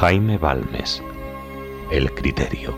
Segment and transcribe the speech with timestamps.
[0.00, 1.02] Jaime Balmes.
[1.90, 2.74] El criterio.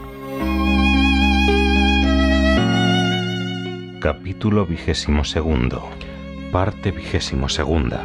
[4.00, 5.88] Capítulo vigésimo segundo.
[6.50, 8.04] Parte vigésimo segunda.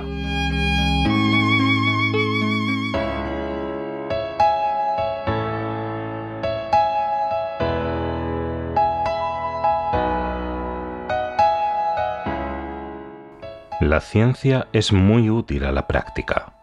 [13.81, 16.56] La ciencia es muy útil a la práctica.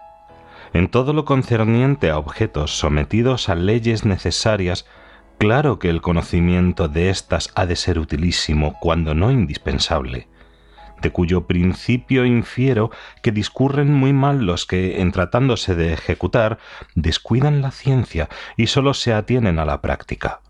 [0.74, 4.87] En todo lo concerniente a objetos sometidos a leyes necesarias,
[5.38, 10.27] claro que el conocimiento de éstas ha de ser utilísimo, cuando no indispensable,
[11.00, 12.91] de cuyo principio infiero
[13.23, 16.59] que discurren muy mal los que, en tratándose de ejecutar,
[16.97, 20.41] descuidan la ciencia y sólo se atienen a la práctica.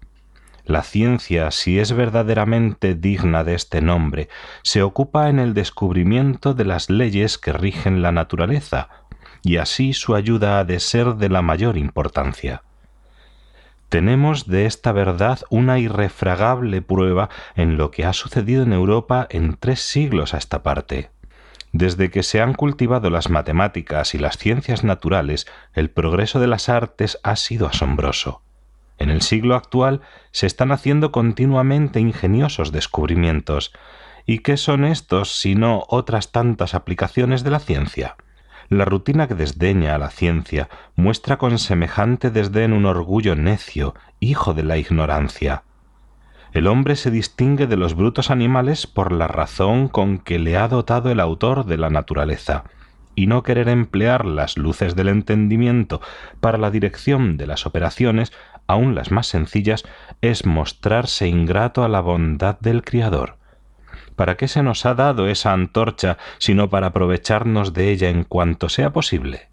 [0.65, 4.31] La ciencia, si es verdaderamente digna de este nombre,
[4.63, 8.89] se ocupa en el descubrimiento de las leyes que rigen la naturaleza,
[9.43, 12.63] y así su ayuda ha de ser de la mayor importancia.
[13.89, 19.57] Tenemos de esta verdad una irrefragable prueba en lo que ha sucedido en Europa en
[19.57, 21.11] tres siglos a esta parte.
[21.71, 26.69] Desde que se han cultivado las matemáticas y las ciencias naturales, el progreso de las
[26.69, 28.43] artes ha sido asombroso.
[28.99, 33.73] En el siglo actual se están haciendo continuamente ingeniosos descubrimientos.
[34.25, 38.17] ¿Y qué son estos sino otras tantas aplicaciones de la ciencia?
[38.69, 44.55] La rutina que desdeña a la ciencia muestra con semejante desdén un orgullo necio, hijo
[44.55, 45.65] de la ignorancia.
[46.53, 50.69] El hombre se distingue de los brutos animales por la razón con que le ha
[50.69, 52.65] dotado el autor de la naturaleza,
[53.17, 56.01] y no querer emplear las luces del entendimiento
[56.41, 58.33] para la dirección de las operaciones,
[58.67, 59.85] aun las más sencillas,
[60.21, 63.37] es mostrarse ingrato a la bondad del Criador.
[64.17, 68.69] ¿Para qué se nos ha dado esa antorcha sino para aprovecharnos de ella en cuanto
[68.69, 69.49] sea posible?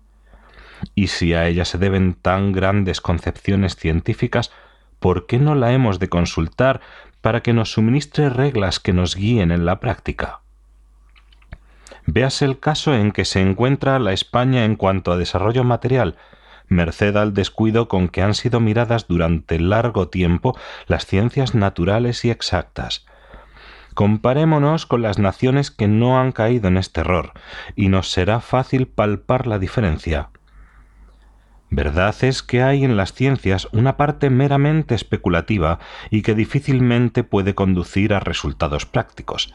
[0.95, 4.51] Y si a ella se deben tan grandes concepciones científicas,
[4.99, 6.81] ¿por qué no la hemos de consultar
[7.21, 10.41] para que nos suministre reglas que nos guíen en la práctica?
[12.05, 16.17] Véase el caso en que se encuentra la España en cuanto a desarrollo material,
[16.67, 20.57] merced al descuido con que han sido miradas durante largo tiempo
[20.87, 23.05] las ciencias naturales y exactas,
[23.93, 27.33] Comparémonos con las naciones que no han caído en este error,
[27.75, 30.29] y nos será fácil palpar la diferencia.
[31.69, 35.79] Verdad es que hay en las ciencias una parte meramente especulativa
[36.09, 39.53] y que difícilmente puede conducir a resultados prácticos.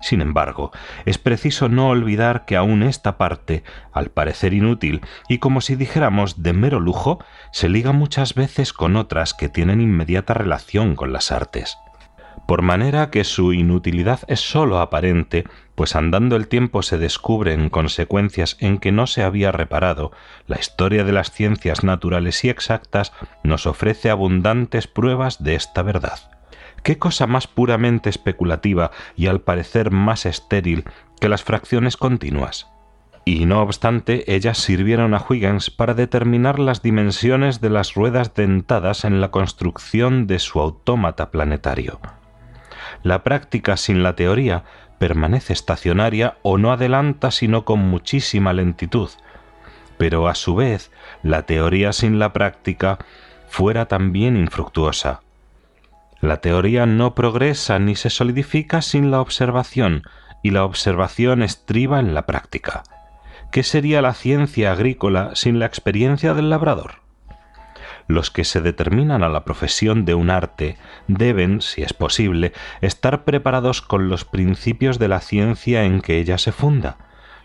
[0.00, 0.72] Sin embargo,
[1.06, 3.62] es preciso no olvidar que aun esta parte,
[3.92, 8.96] al parecer inútil y como si dijéramos de mero lujo, se liga muchas veces con
[8.96, 11.78] otras que tienen inmediata relación con las artes
[12.46, 15.44] por manera que su inutilidad es sólo aparente,
[15.74, 20.12] pues andando el tiempo se descubren consecuencias en que no se había reparado,
[20.46, 23.12] la historia de las ciencias naturales y exactas
[23.42, 26.18] nos ofrece abundantes pruebas de esta verdad.
[26.82, 30.84] ¿Qué cosa más puramente especulativa y al parecer más estéril
[31.20, 32.68] que las fracciones continuas?
[33.24, 39.04] Y no obstante, ellas sirvieron a Huygens para determinar las dimensiones de las ruedas dentadas
[39.04, 42.00] en la construcción de su autómata planetario
[43.02, 44.64] la práctica sin la teoría
[44.98, 49.10] permanece estacionaria o no adelanta sino con muchísima lentitud,
[49.98, 50.90] pero a su vez
[51.22, 52.98] la teoría sin la práctica
[53.48, 55.20] fuera también infructuosa.
[56.20, 60.04] La teoría no progresa ni se solidifica sin la observación,
[60.42, 62.82] y la observación estriba en la práctica.
[63.50, 67.01] ¿Qué sería la ciencia agrícola sin la experiencia del labrador?
[68.08, 70.76] Los que se determinan a la profesión de un arte
[71.08, 76.38] deben, si es posible, estar preparados con los principios de la ciencia en que ella
[76.38, 76.98] se funda.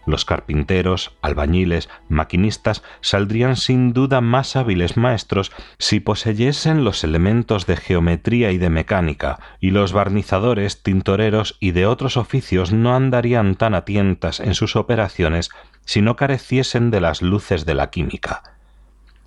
[0.08, 7.76] Los carpinteros, albañiles, maquinistas saldrían sin duda más hábiles maestros si poseyesen los elementos de
[7.76, 13.76] geometría y de mecánica, y los barnizadores, tintoreros y de otros oficios no andarían tan
[13.76, 15.50] a tientas en sus operaciones
[15.84, 18.57] si no careciesen de las luces de la química.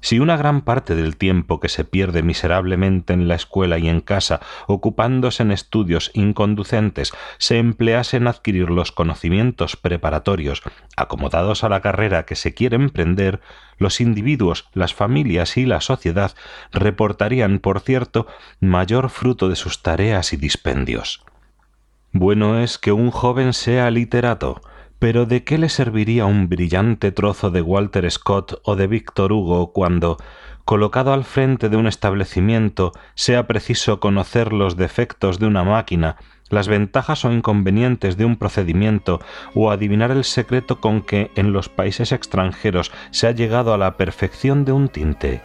[0.01, 4.01] Si una gran parte del tiempo que se pierde miserablemente en la escuela y en
[4.01, 10.63] casa ocupándose en estudios inconducentes se emplease en adquirir los conocimientos preparatorios
[10.97, 13.41] acomodados a la carrera que se quiere emprender,
[13.77, 16.35] los individuos, las familias y la sociedad
[16.73, 18.27] reportarían, por cierto,
[18.61, 21.25] mayor fruto de sus tareas y dispendios.
[22.13, 24.61] Bueno es que un joven sea literato,
[25.01, 29.73] pero ¿de qué le serviría un brillante trozo de Walter Scott o de Víctor Hugo
[29.73, 30.19] cuando,
[30.67, 36.17] colocado al frente de un establecimiento, sea preciso conocer los defectos de una máquina,
[36.51, 39.21] las ventajas o inconvenientes de un procedimiento
[39.55, 43.97] o adivinar el secreto con que en los países extranjeros se ha llegado a la
[43.97, 45.41] perfección de un tinte?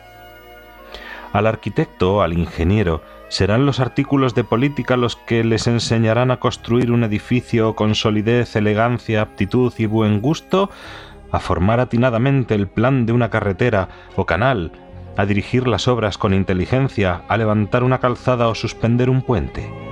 [1.31, 6.91] Al arquitecto, al ingeniero, serán los artículos de política los que les enseñarán a construir
[6.91, 10.69] un edificio con solidez, elegancia, aptitud y buen gusto,
[11.31, 14.71] a formar atinadamente el plan de una carretera o canal,
[15.17, 19.84] a dirigir las obras con inteligencia, a levantar una calzada o suspender un puente.